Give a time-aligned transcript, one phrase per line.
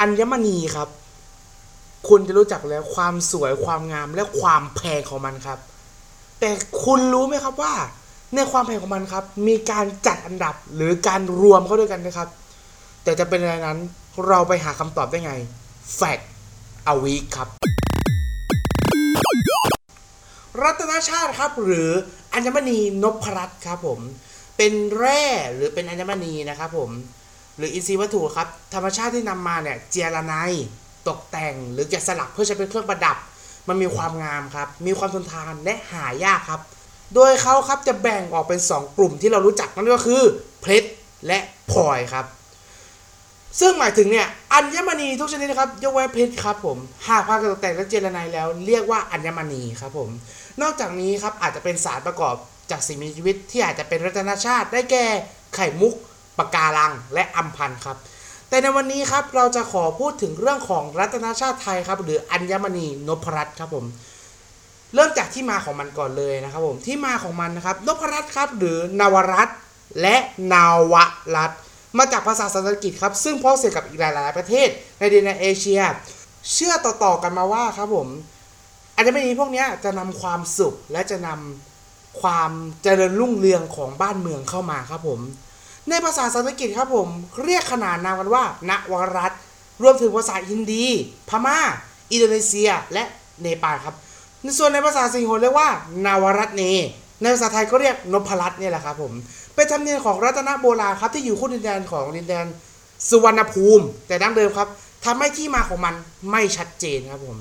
[0.00, 0.88] อัญมณีครับ
[2.08, 5.58] คุณจะรู้จักแล้วความสวยความงามและความแพงของมันครับ
[6.40, 6.50] แต่
[6.84, 7.74] คุณรู้ไหมครับว่า
[8.34, 12.28] ในความแพงของมันครับ มีการจัดอันดับหรือการรวมเข้าด้วยกันนะครับ
[13.04, 13.78] แต่จะเป็นอะไรนั้น
[14.26, 15.32] เราไปหาคำตอบได้ไง
[15.98, 16.24] Fact
[16.92, 17.48] a week ครับ
[20.62, 21.90] รัตนชาติครับ หรือ
[22.32, 24.00] อัญมณีนพรัตน์ครับผม
[24.56, 25.24] เป็นแร่
[25.54, 26.90] หรือเป็นอัญมณีนะครับผม
[27.56, 30.34] หรืออินทรีย์วัตถุครับธรรมชาติที่นำมาเนี่ยเจียระไน
[31.08, 33.16] ตกแต่งหรือแกะสลักเพื่อใช้เป็นเครื่องประดับ
[33.68, 36.60] มันมีความงามครับ มีความทนทานและหายากครับ
[37.14, 40.22] โดยเขาครับจะแบ่งออกเป็น 2 กลุ่มที่เรารู้จักนั่นก็คือ
[40.60, 40.88] เพชร
[41.26, 41.38] และ
[41.70, 42.26] พลอยครับ
[43.60, 46.78] ซึ่งหมายถึงเนี่ยอัญมณีทุกชนิดนะครับยกเว้นเพชรครับผม
[47.08, 50.10] หากผ่านการตกแต่งและเจรไนแล้ว เรียกว่าอัญมณีครับผม
[50.62, 52.34] นอกจากนี้ครับอาจจะเป็นสารประกอบ
[52.70, 55.06] จากสิ่งมีชีวิตที่อาจจะเป็นรัตนชาติได้แก่
[55.54, 55.94] ไข่มุก
[56.38, 57.96] ปะการังและอัมพันธ์ครับ
[58.48, 63.86] แต่ในวันนี้ครับเราจะขอพูดถึงเรื่องของรัตนชาติไทยครับ หรืออัญมณีนพรัตน์ครับผม
[64.94, 69.56] เริ่มจากที่มาของมันก่อนเลยนะครับผมที่มาของมันนะครับนพรัตน์ครับหรือนวรัตน์
[70.00, 70.16] และ
[70.52, 70.94] นาว
[71.36, 71.58] รัตน์
[71.98, 75.80] มาจากภาษาสันสกฤตครับ ซึ่งพ้องเสียกับอีกหลาย ๆ ประเทศในดินแดนเอเชีย
[76.52, 78.08] เชื่อต่อ ๆ กันมาว่าครับผม
[78.96, 82.50] อัญมณีพวกนี้จะนำความสุขและจะนำความ
[82.82, 85.20] เจริญรุ่งเรืองของบ้านเมืองเข้ามาครับผม
[85.90, 87.08] ในภาษาสันสกฤตครับผม
[87.44, 89.32] เรียกขนานนามกันว่าณวรัต
[89.82, 90.86] รวมถึงภาษาฮินดี
[91.28, 91.58] พม่า
[92.12, 93.04] อินโดนีเซีย และ
[93.42, 93.94] เนปาลครับ
[94.42, 95.68] ในส่วนในภาษาสิงห์เรียกว่า
[96.06, 96.62] นาวรัตเน
[97.20, 99.12] ในภาษาไทยก็เรียกนพรัตน์เนี่ยแหละครับผม
[99.54, 102.46] เป็นธรรมเนียมของรัตนโบราณครับที่อยู่คู่ดินแดนของดินแดน
[103.08, 104.68] สุวรรณภูมิ แต่ดั้งเดิมครับ
[105.04, 105.94] ทำให้ที่มาของมัน
[106.30, 107.38] ไม่ชัดเจนครับผม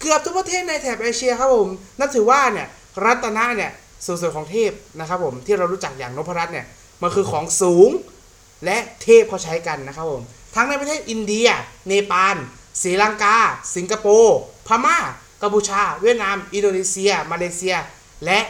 [0.00, 2.68] เกือบทุกประเทศในแถบเอเชียครับผมนับถือว่าเนี่ย
[3.04, 3.72] รัตนะเนี่ย
[4.04, 6.66] ส่วนส่วนของเทพนะครับผมที่เรารู้จักอย่างนพรัตน์เนี่ย
[7.02, 7.90] มันคือของสูง
[8.64, 10.22] และเทพเขาใช้กันนะครับผม
[10.54, 11.48] ทั้งในประเทศอินเดีย
[11.88, 12.36] เนปาล
[12.82, 13.36] ศรีลังกา
[13.76, 14.98] สิงคโปร์พม่า
[15.42, 17.76] กัมพูชา เวียดนาม อินโดนีเซีย มาเลเซีย
[18.24, 18.40] และ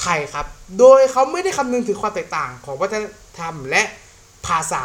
[0.00, 0.46] ไทยครับ
[0.78, 3.04] โดยเขาไม่ได้คำนึงถึงความแตกต่างของวัฒน
[3.38, 3.82] ธรรมและ
[4.46, 4.84] ภาษา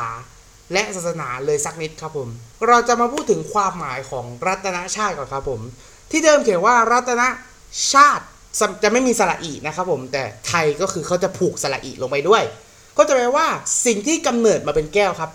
[0.74, 2.30] และศาสนาเลยสักนิดครับผม
[2.68, 5.62] เราจะมาพูดถึงความหมายของรัตนชาติก่อนครับผม
[6.12, 7.22] ที่เดิมเขียนว่ารัตน
[7.94, 8.26] ชาติ
[8.84, 12.44] จะไม่มีสระอีนะครับผม แต่ไทยก็คือเขาจะผูกสระอีลงไปด้วย
[13.00, 13.48] ก็จะแปลว่า
[13.86, 15.32] สิ่งที่กำเนิดมาเป็นแก้วครับ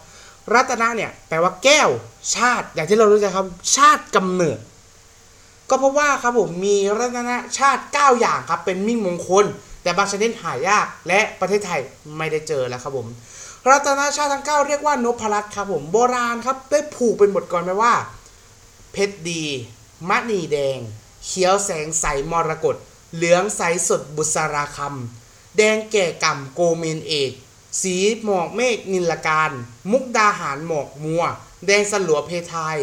[0.54, 1.88] รัตนะเนี่ยแปลว่าแก้ว
[2.36, 4.58] ชาติ อย่างที่เรารู้จักครับชาติกำเนิด
[5.69, 9.44] ก็เพราะว่าครับผมมีรัตนะชาติ 9 อย่างครับ เป็นมิ่งมงคล
[9.82, 11.80] แต่บางชนิดหายาก และประเทศไทย
[12.16, 13.06] ไม่ได้เจอแล้วครับผม
[13.70, 17.94] รัตนะชาติทั้ง 9 เรียกว่านพรัตน์ครับผมโบราณครับได้ผูกเป็นบทกลอนไว้ว่า
[18.92, 19.44] เพชรดี
[20.08, 20.78] มะนีแดง
[21.25, 22.76] เขียวแสงใสมรกต
[23.14, 27.32] เหลืองใสสดบุษราคำแดงแก่ก่ำโกเมนเอก
[27.82, 29.50] สีหมอกเมฆนิลการ
[29.92, 31.22] มุกดาหารหมอกมัว
[31.66, 32.76] แดงสลัวเพทาย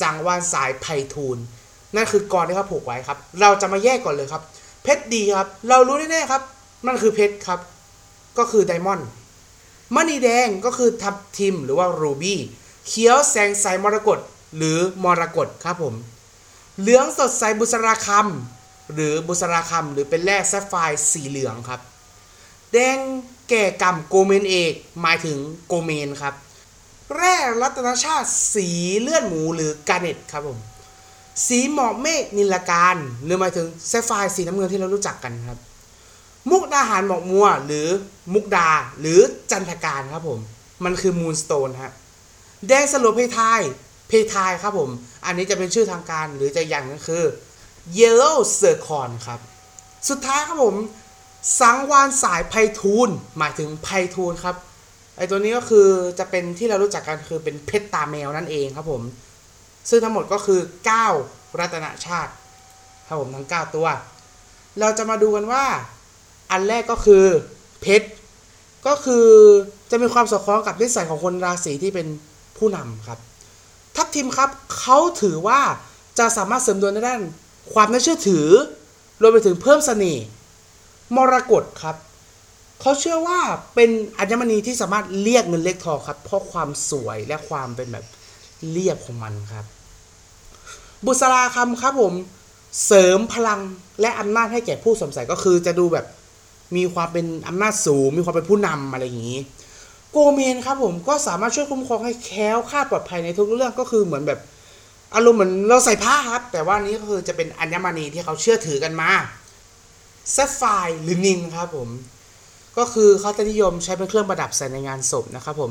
[0.00, 1.38] สังวานสายไพทูล
[1.94, 4.42] นั่นคือกลอนที่เขาผูกไว้ครับ เราจะมาแยกก่อนเลยครับ
[4.82, 6.42] เพชรดีครับ เรารู้แน่ๆครับ
[6.86, 7.60] มันคือเพชรครับ
[8.38, 9.08] ก็คือ diamond
[9.94, 12.40] มณีแดงก็คือทับทิมหรือว่า ruby
[12.86, 14.18] เขียวแสงใสมรกต
[14.56, 15.94] หรือมรกตครับผม
[16.80, 21.80] เหลืองสดใสบุษราคัมหรือบุษราคัมหรือเป็นแร่ sapphire สีเหลืองครับ
[22.72, 22.98] แดง
[23.48, 26.34] แก่ก่ำโกเมนเอกหมายถึงโกเมนครับ
[27.16, 28.68] แร่รัตนชาติสี
[29.00, 30.58] เลือดหมูหรือ garnet ครับผม
[31.46, 35.58] สีหมอกเมฆนิลกาฬหรือหมายถึง sapphire สีน้ำเงินที่เรารู้จักกันครับ
[36.50, 37.86] มุกดาหารหมอกมัว หรือ
[38.32, 38.68] มุกดา
[39.00, 40.40] หรือจันทกานต์ครับผม
[40.84, 41.92] มันคือ moonstone ฮะ
[42.68, 43.60] แดงสลัวเพทาย
[44.08, 44.90] เพทายครับผม
[45.24, 47.24] อันนี้จะเป็นชื่อทางการหรือจะอย่างก็คือ
[47.98, 49.40] Yellow c i r c o n ครับ
[50.08, 50.76] สุดท้ายครับผม
[51.60, 54.56] สังวาลย์สายไพฑูรย์หมายถึงไพทูลครับ
[55.16, 55.88] ไอตัวนี้ก็คือ
[56.18, 59.02] จะเป็นที่เรารู้จักกันคือเป็นเพชรตาแมวนั่นเองครับผม
[59.88, 60.60] ซึ่งทั้งหมดก็คือ
[61.08, 62.32] 9 รัตนชาติ
[63.06, 63.86] ครับผมทั้ง 9 ตัว
[64.80, 65.64] เราจะมาดูกันว่า
[66.50, 67.24] อันแรกก็คือ
[67.80, 68.08] เพชร
[68.86, 69.26] ก็คือ
[69.90, 72.06] จะมีความสอดคล้องกับนิสัยของคนราศีที่เป็น
[72.58, 73.18] ผู้นำครับ
[73.96, 75.60] ทัพทีมครับเขาถือว่า
[76.18, 77.20] จะสามารถเสริมดวงในด้าน
[77.72, 78.46] ความน่าเชื่อถือ
[79.20, 80.24] รวมไปถึงเพิ่มเสน่ห์
[81.16, 81.96] มรกตครับ
[82.80, 83.38] เขาเชื่อว่า
[83.74, 88.04] เป็นอัญมณีที่สามารถเรียกเงินเรียกทองครับ เพราะความสวยและความเป็นแบบ
[88.70, 89.64] เรียบของมันครับ
[91.04, 92.14] บุษราคำครับผม
[92.86, 93.60] เสริมพลัง
[94.00, 96.06] และอำนาจให้แก่ผู้สวมใส่ก็คือจะดูแบบ
[96.76, 99.40] มีความเป็นอำนาจสูง มีความเป็นผู้นำอะไรอย่างนี้
[100.10, 104.40] โกเมนครับผมก็สามารถช่วยคุ้มครองให้แค้วคลาปลอดภัยในทุกเรื่องก็คือเหมือนแบบ
[105.14, 109.10] อารมณ์เหมือนเราใส่ผ้าครับ แต่ว่านี้ก็คือจะเป็นอัญมณีที่เขาเชื่อถือกันมา
[110.30, 110.62] แซฟไฟ
[111.02, 111.88] หรือนินครับผม
[112.78, 115.70] ก็คือเขาจะนิยมใช้เป็นเครื่องประดับใส่ในงานศพนะครับผม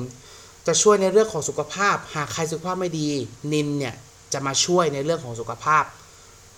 [0.67, 3.09] จะช่วยในเรื่องของสุขภาพ หากใครสุขภาพไม่ดี
[3.53, 3.95] นินเนี่ย
[4.33, 5.83] จะมาช่วยในเรื่องของสุขภาพ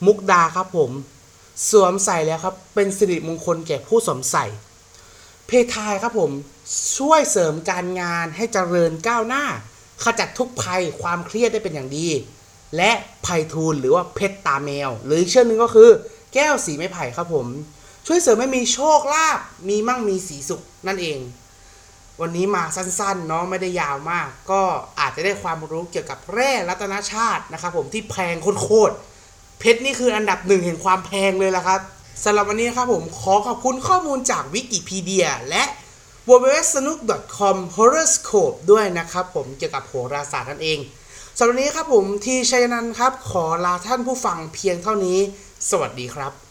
[0.05, 0.91] มุกดาครับผม
[1.69, 4.45] สวมใส่แล้วครับ เป็นสิริมงคลแก่ผู้สวมใส่
[5.47, 6.31] เพทายครับผม
[6.97, 9.45] ช่วยเสริมการงานให้เจริญก้าวหน้า
[10.03, 12.07] ขจัดทุกภัยความเครียดได้เป็นอย่างดี
[12.77, 12.91] และ
[13.23, 15.89] ไผ่ทูลหรือว่าเพชรตาแมว หรืออีกชื่อนึงก็คือ
[16.33, 17.47] แก้วสีไม้ไผ่ครับผม
[18.07, 19.39] ช่วยเสริมให้มีโชคลาภ
[19.69, 21.19] มีมั่งมีสีสุขนั่นเอง
[22.21, 24.61] วันนี้มาสั้นๆเนาะไม่ได้ยาวมาก ก็
[24.99, 31.81] อาจจะได้ความรู้เกี่ยวกับแร่รัตนชาตินะครับผมที่แพงโคตรๆเพชรนี่คืออันดับหนึ่งแห่งความแพงเลยละครับ
[32.23, 35.63] สำหรับวันนี้ครับผมขอขอบคุณข้อมูลจากวิกิพีเดียและ
[36.29, 40.79] w w w s n o o k c o m horoscope ด้วยนะครับผมเกี่ยวกับโหราศาสตร์นั่นเอง
[41.37, 45.19] สำหรับวันนี้ครับผมทีชัยนันท์ครับ ขอลาท่านผู้ฟังเพียงเท่านี้
[45.69, 46.42] สวัสดีครับ